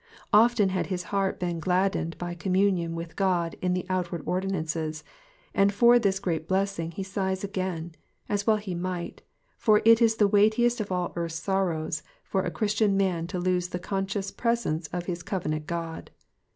[0.33, 5.03] Often had his heart been gladdened by communion with God in the outward ordinances,
[5.53, 7.91] and for this great blessing he sighs again;
[8.27, 9.21] as well he might,
[9.59, 13.67] for it is the weightiest of all earth's sorrows for a Christian man to lose
[13.69, 16.09] the conscious presence of his cove nant God.